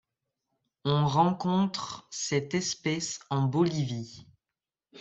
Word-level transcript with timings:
On 0.83 1.05
rencontre 1.05 2.07
cette 2.09 2.55
espèce 2.55 3.19
en 3.29 3.43
Bolivie. 3.43 4.25